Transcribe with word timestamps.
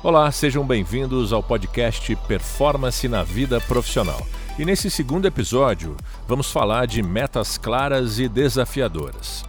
Olá, 0.00 0.30
sejam 0.30 0.64
bem-vindos 0.64 1.32
ao 1.32 1.42
podcast 1.42 2.14
Performance 2.28 3.08
na 3.08 3.24
Vida 3.24 3.60
Profissional. 3.60 4.24
E 4.56 4.64
nesse 4.64 4.88
segundo 4.88 5.26
episódio, 5.26 5.96
vamos 6.28 6.52
falar 6.52 6.86
de 6.86 7.02
metas 7.02 7.58
claras 7.58 8.20
e 8.20 8.28
desafiadoras. 8.28 9.44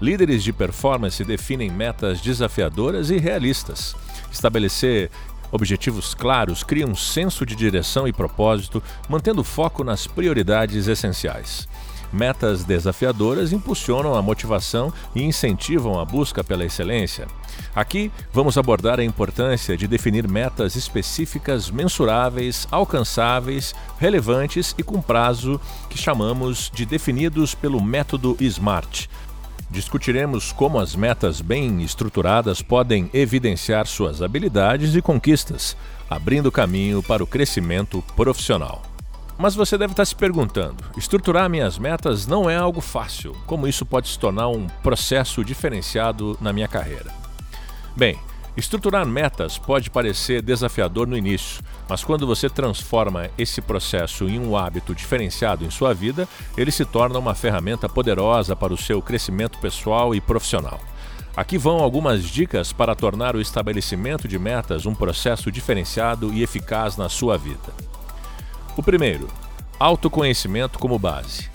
Líderes 0.00 0.44
de 0.44 0.52
performance 0.52 1.24
definem 1.24 1.68
metas 1.68 2.20
desafiadoras 2.20 3.10
e 3.10 3.18
realistas. 3.18 3.96
Estabelecer 4.30 5.10
objetivos 5.50 6.14
claros 6.14 6.62
cria 6.62 6.86
um 6.86 6.94
senso 6.94 7.44
de 7.44 7.56
direção 7.56 8.06
e 8.06 8.12
propósito, 8.12 8.80
mantendo 9.08 9.42
foco 9.42 9.82
nas 9.82 10.06
prioridades 10.06 10.86
essenciais. 10.86 11.68
Metas 12.12 12.64
desafiadoras 12.64 13.52
impulsionam 13.52 14.14
a 14.14 14.22
motivação 14.22 14.92
e 15.14 15.22
incentivam 15.22 16.00
a 16.00 16.04
busca 16.04 16.42
pela 16.42 16.64
excelência. 16.64 17.26
Aqui 17.74 18.10
vamos 18.32 18.56
abordar 18.56 18.98
a 18.98 19.04
importância 19.04 19.76
de 19.76 19.86
definir 19.86 20.26
metas 20.26 20.74
específicas, 20.74 21.70
mensuráveis, 21.70 22.66
alcançáveis, 22.70 23.74
relevantes 23.98 24.74
e 24.78 24.82
com 24.82 25.02
prazo 25.02 25.60
que 25.90 25.98
chamamos 25.98 26.70
de 26.74 26.86
definidos 26.86 27.54
pelo 27.54 27.82
método 27.82 28.36
SMART. 28.40 29.08
Discutiremos 29.70 30.50
como 30.50 30.78
as 30.78 30.96
metas 30.96 31.42
bem 31.42 31.82
estruturadas 31.82 32.62
podem 32.62 33.10
evidenciar 33.12 33.86
suas 33.86 34.22
habilidades 34.22 34.94
e 34.94 35.02
conquistas, 35.02 35.76
abrindo 36.08 36.50
caminho 36.50 37.02
para 37.02 37.22
o 37.22 37.26
crescimento 37.26 38.02
profissional. 38.16 38.80
Mas 39.38 39.54
você 39.54 39.78
deve 39.78 39.92
estar 39.92 40.04
se 40.04 40.16
perguntando: 40.16 40.84
estruturar 40.96 41.48
minhas 41.48 41.78
metas 41.78 42.26
não 42.26 42.50
é 42.50 42.56
algo 42.56 42.80
fácil. 42.80 43.36
Como 43.46 43.68
isso 43.68 43.86
pode 43.86 44.08
se 44.08 44.18
tornar 44.18 44.48
um 44.48 44.66
processo 44.82 45.44
diferenciado 45.44 46.36
na 46.40 46.52
minha 46.52 46.66
carreira? 46.66 47.14
Bem, 47.96 48.18
estruturar 48.56 49.06
metas 49.06 49.56
pode 49.56 49.90
parecer 49.90 50.42
desafiador 50.42 51.06
no 51.06 51.16
início, 51.16 51.62
mas 51.88 52.02
quando 52.02 52.26
você 52.26 52.50
transforma 52.50 53.30
esse 53.38 53.60
processo 53.60 54.28
em 54.28 54.40
um 54.40 54.56
hábito 54.56 54.92
diferenciado 54.92 55.64
em 55.64 55.70
sua 55.70 55.94
vida, 55.94 56.28
ele 56.56 56.72
se 56.72 56.84
torna 56.84 57.18
uma 57.18 57.34
ferramenta 57.34 57.88
poderosa 57.88 58.56
para 58.56 58.74
o 58.74 58.76
seu 58.76 59.00
crescimento 59.00 59.58
pessoal 59.58 60.14
e 60.14 60.20
profissional. 60.20 60.80
Aqui 61.36 61.56
vão 61.56 61.78
algumas 61.78 62.24
dicas 62.24 62.72
para 62.72 62.96
tornar 62.96 63.36
o 63.36 63.40
estabelecimento 63.40 64.26
de 64.26 64.40
metas 64.40 64.86
um 64.86 64.94
processo 64.94 65.52
diferenciado 65.52 66.34
e 66.34 66.42
eficaz 66.42 66.96
na 66.96 67.08
sua 67.08 67.38
vida. 67.38 67.88
O 68.78 68.82
primeiro, 68.82 69.26
autoconhecimento 69.76 70.78
como 70.78 71.00
base. 71.00 71.50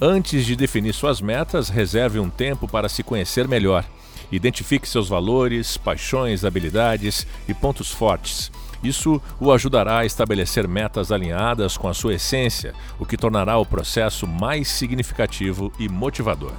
Antes 0.00 0.46
de 0.46 0.54
definir 0.54 0.94
suas 0.94 1.20
metas, 1.20 1.68
reserve 1.68 2.20
um 2.20 2.30
tempo 2.30 2.68
para 2.68 2.88
se 2.88 3.02
conhecer 3.02 3.48
melhor. 3.48 3.84
Identifique 4.30 4.88
seus 4.88 5.08
valores, 5.08 5.76
paixões, 5.76 6.44
habilidades 6.44 7.26
e 7.48 7.52
pontos 7.52 7.90
fortes. 7.90 8.52
Isso 8.80 9.20
o 9.40 9.50
ajudará 9.50 9.98
a 9.98 10.06
estabelecer 10.06 10.68
metas 10.68 11.10
alinhadas 11.10 11.76
com 11.76 11.88
a 11.88 11.94
sua 11.94 12.14
essência, 12.14 12.72
o 12.96 13.04
que 13.04 13.16
tornará 13.16 13.58
o 13.58 13.66
processo 13.66 14.24
mais 14.24 14.68
significativo 14.68 15.72
e 15.80 15.88
motivador. 15.88 16.52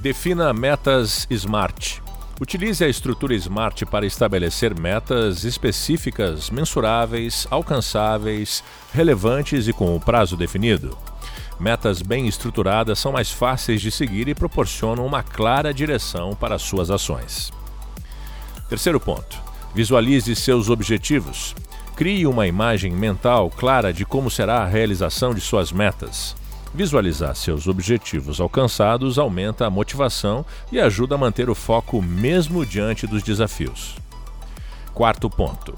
Defina 0.00 0.50
metas 0.54 1.26
SMART. 1.30 2.05
Utilize 2.38 2.84
a 2.84 2.88
estrutura 2.88 3.34
SMART 3.34 3.86
para 3.86 4.04
estabelecer 4.04 4.78
metas 4.78 5.42
específicas, 5.42 6.50
mensuráveis, 6.50 7.46
alcançáveis, 7.50 8.62
relevantes 8.92 9.66
e 9.68 9.72
com 9.72 9.96
o 9.96 10.00
prazo 10.00 10.36
definido. 10.36 10.98
Metas 11.58 12.02
bem 12.02 12.28
estruturadas 12.28 12.98
são 12.98 13.12
mais 13.12 13.30
fáceis 13.30 13.80
de 13.80 13.90
seguir 13.90 14.28
e 14.28 14.34
proporcionam 14.34 15.06
uma 15.06 15.22
clara 15.22 15.72
direção 15.72 16.34
para 16.34 16.58
suas 16.58 16.90
ações. 16.90 17.50
Terceiro 18.68 19.00
ponto: 19.00 19.38
visualize 19.74 20.36
seus 20.36 20.68
objetivos. 20.68 21.54
Crie 21.96 22.26
uma 22.26 22.46
imagem 22.46 22.92
mental 22.92 23.48
clara 23.48 23.94
de 23.94 24.04
como 24.04 24.30
será 24.30 24.58
a 24.58 24.66
realização 24.66 25.32
de 25.32 25.40
suas 25.40 25.72
metas. 25.72 26.36
Visualizar 26.74 27.34
seus 27.34 27.66
objetivos 27.66 28.40
alcançados 28.40 29.18
aumenta 29.18 29.66
a 29.66 29.70
motivação 29.70 30.44
e 30.70 30.78
ajuda 30.78 31.14
a 31.14 31.18
manter 31.18 31.48
o 31.48 31.54
foco 31.54 32.02
mesmo 32.02 32.66
diante 32.66 33.06
dos 33.06 33.22
desafios. 33.22 33.96
Quarto 34.92 35.30
ponto: 35.30 35.74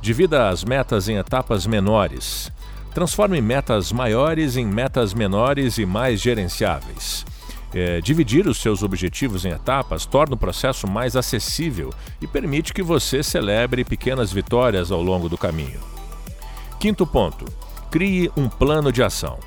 divida 0.00 0.48
as 0.48 0.64
metas 0.64 1.08
em 1.08 1.16
etapas 1.16 1.66
menores. 1.66 2.52
Transforme 2.94 3.40
metas 3.40 3.92
maiores 3.92 4.56
em 4.56 4.64
metas 4.64 5.12
menores 5.12 5.78
e 5.78 5.84
mais 5.84 6.20
gerenciáveis. 6.20 7.26
É, 7.74 8.00
dividir 8.00 8.46
os 8.46 8.58
seus 8.58 8.82
objetivos 8.82 9.44
em 9.44 9.50
etapas 9.50 10.06
torna 10.06 10.34
o 10.34 10.38
processo 10.38 10.86
mais 10.86 11.14
acessível 11.14 11.92
e 12.22 12.26
permite 12.26 12.72
que 12.72 12.82
você 12.82 13.22
celebre 13.22 13.84
pequenas 13.84 14.32
vitórias 14.32 14.90
ao 14.90 15.02
longo 15.02 15.28
do 15.28 15.36
caminho. 15.36 15.80
Quinto 16.78 17.06
ponto: 17.06 17.44
crie 17.90 18.30
um 18.36 18.48
plano 18.48 18.90
de 18.90 19.02
ação. 19.02 19.38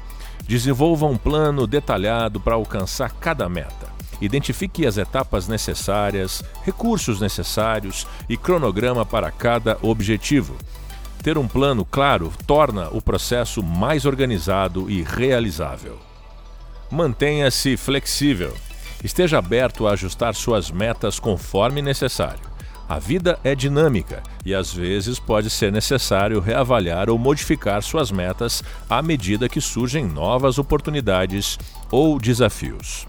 Desenvolva 0.49 1.05
um 1.05 1.15
plano 1.15 1.67
detalhado 1.67 2.39
para 2.39 2.55
alcançar 2.55 3.11
cada 3.11 3.47
meta. 3.47 3.87
Identifique 4.19 4.83
as 4.83 4.97
etapas 4.97 5.47
necessárias, 5.47 6.43
recursos 6.63 7.21
necessários 7.21 8.07
e 8.27 8.35
cronograma 8.35 9.05
para 9.05 9.29
cada 9.29 9.77
objetivo. 9.83 10.57
Ter 11.21 11.37
um 11.37 11.47
plano 11.47 11.85
claro 11.85 12.33
torna 12.47 12.89
o 12.89 12.99
processo 12.99 13.61
mais 13.61 14.05
organizado 14.05 14.89
e 14.89 15.03
realizável. 15.03 15.99
Mantenha-se 16.89 17.77
flexível. 17.77 18.57
Esteja 19.03 19.37
aberto 19.37 19.85
a 19.85 19.91
ajustar 19.91 20.33
suas 20.33 20.71
metas 20.71 21.19
conforme 21.19 21.79
necessário. 21.79 22.49
A 22.89 22.97
vida 22.97 23.39
é 23.43 23.53
dinâmica 23.53 24.23
e 24.43 24.55
às 24.55 24.73
vezes 24.73 25.19
pode 25.19 25.47
ser 25.51 25.71
necessário 25.71 26.39
reavaliar 26.39 27.07
ou 27.07 27.19
modificar 27.19 27.83
suas 27.83 28.09
metas 28.09 28.63
à 28.89 28.99
medida 28.99 29.47
que 29.47 29.61
surgem 29.61 30.03
novas 30.03 30.57
oportunidades 30.57 31.59
ou 31.91 32.19
desafios. 32.19 33.07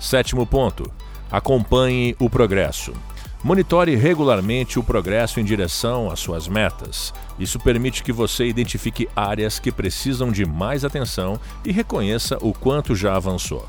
Sétimo 0.00 0.44
ponto: 0.44 0.90
acompanhe 1.30 2.16
o 2.18 2.28
progresso. 2.28 2.92
Monitore 3.44 3.94
regularmente 3.94 4.80
o 4.80 4.82
progresso 4.82 5.38
em 5.38 5.44
direção 5.44 6.10
às 6.10 6.18
suas 6.18 6.48
metas. 6.48 7.14
Isso 7.38 7.60
permite 7.60 8.02
que 8.02 8.10
você 8.10 8.46
identifique 8.46 9.08
áreas 9.14 9.60
que 9.60 9.70
precisam 9.70 10.32
de 10.32 10.44
mais 10.44 10.84
atenção 10.84 11.38
e 11.64 11.70
reconheça 11.70 12.36
o 12.40 12.52
quanto 12.52 12.96
já 12.96 13.14
avançou. 13.14 13.64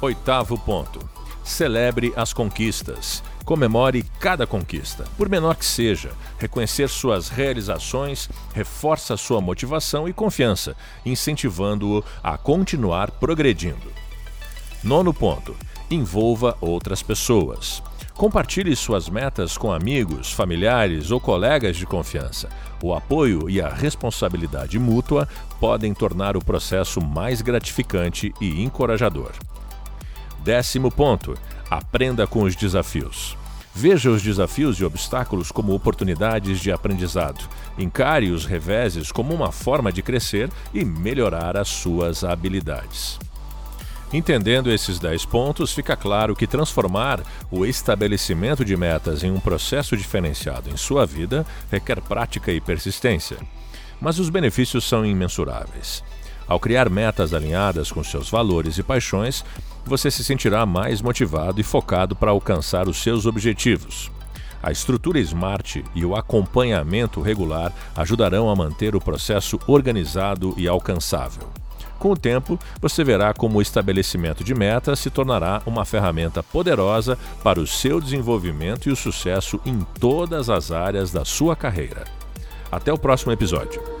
Oitavo 0.00 0.58
ponto: 0.58 0.98
celebre 1.44 2.12
as 2.16 2.32
conquistas. 2.32 3.22
Comemore 3.50 4.04
cada 4.20 4.46
conquista, 4.46 5.02
por 5.18 5.28
menor 5.28 5.56
que 5.56 5.64
seja. 5.64 6.12
Reconhecer 6.38 6.88
suas 6.88 7.28
realizações 7.28 8.30
reforça 8.54 9.16
sua 9.16 9.40
motivação 9.40 10.08
e 10.08 10.12
confiança, 10.12 10.76
incentivando-o 11.04 12.04
a 12.22 12.38
continuar 12.38 13.10
progredindo. 13.10 13.92
Nono 14.84 15.12
ponto: 15.12 15.56
envolva 15.90 16.56
outras 16.60 17.02
pessoas. 17.02 17.82
Compartilhe 18.14 18.76
suas 18.76 19.08
metas 19.08 19.58
com 19.58 19.72
amigos, 19.72 20.30
familiares 20.30 21.10
ou 21.10 21.18
colegas 21.18 21.76
de 21.76 21.86
confiança. 21.86 22.48
O 22.80 22.94
apoio 22.94 23.50
e 23.50 23.60
a 23.60 23.68
responsabilidade 23.68 24.78
mútua 24.78 25.28
podem 25.58 25.92
tornar 25.92 26.36
o 26.36 26.44
processo 26.44 27.00
mais 27.00 27.42
gratificante 27.42 28.32
e 28.40 28.62
encorajador. 28.62 29.32
Décimo 30.44 30.88
ponto: 30.88 31.34
aprenda 31.68 32.28
com 32.28 32.44
os 32.44 32.54
desafios. 32.54 33.39
Veja 33.74 34.10
os 34.10 34.22
desafios 34.22 34.78
e 34.78 34.84
obstáculos 34.84 35.52
como 35.52 35.72
oportunidades 35.74 36.60
de 36.60 36.72
aprendizado. 36.72 37.48
Encare 37.78 38.30
os 38.30 38.44
reveses 38.44 39.12
como 39.12 39.32
uma 39.32 39.52
forma 39.52 39.92
de 39.92 40.02
crescer 40.02 40.50
e 40.74 40.84
melhorar 40.84 41.56
as 41.56 41.68
suas 41.68 42.24
habilidades. 42.24 43.18
Entendendo 44.12 44.72
esses 44.72 44.98
10 44.98 45.24
pontos, 45.26 45.72
fica 45.72 45.96
claro 45.96 46.34
que 46.34 46.46
transformar 46.46 47.20
o 47.48 47.64
estabelecimento 47.64 48.64
de 48.64 48.76
metas 48.76 49.22
em 49.22 49.30
um 49.30 49.38
processo 49.38 49.96
diferenciado 49.96 50.68
em 50.68 50.76
sua 50.76 51.06
vida 51.06 51.46
requer 51.70 52.00
prática 52.00 52.50
e 52.50 52.60
persistência. 52.60 53.36
Mas 54.00 54.18
os 54.18 54.28
benefícios 54.28 54.84
são 54.84 55.06
imensuráveis. 55.06 56.02
Ao 56.50 56.58
criar 56.58 56.90
metas 56.90 57.32
alinhadas 57.32 57.92
com 57.92 58.02
seus 58.02 58.28
valores 58.28 58.76
e 58.76 58.82
paixões, 58.82 59.44
você 59.86 60.10
se 60.10 60.24
sentirá 60.24 60.66
mais 60.66 61.00
motivado 61.00 61.60
e 61.60 61.62
focado 61.62 62.16
para 62.16 62.32
alcançar 62.32 62.88
os 62.88 63.00
seus 63.00 63.24
objetivos. 63.24 64.10
A 64.60 64.72
estrutura 64.72 65.20
Smart 65.20 65.84
e 65.94 66.04
o 66.04 66.16
acompanhamento 66.16 67.20
regular 67.20 67.72
ajudarão 67.96 68.50
a 68.50 68.56
manter 68.56 68.96
o 68.96 69.00
processo 69.00 69.60
organizado 69.64 70.52
e 70.56 70.66
alcançável. 70.66 71.48
Com 72.00 72.10
o 72.10 72.16
tempo, 72.16 72.58
você 72.80 73.04
verá 73.04 73.32
como 73.32 73.58
o 73.58 73.62
estabelecimento 73.62 74.42
de 74.42 74.52
metas 74.52 74.98
se 74.98 75.08
tornará 75.08 75.62
uma 75.64 75.84
ferramenta 75.84 76.42
poderosa 76.42 77.16
para 77.44 77.60
o 77.60 77.66
seu 77.66 78.00
desenvolvimento 78.00 78.88
e 78.88 78.92
o 78.92 78.96
sucesso 78.96 79.60
em 79.64 79.86
todas 80.00 80.50
as 80.50 80.72
áreas 80.72 81.12
da 81.12 81.24
sua 81.24 81.54
carreira. 81.54 82.06
Até 82.72 82.92
o 82.92 82.98
próximo 82.98 83.30
episódio. 83.30 83.99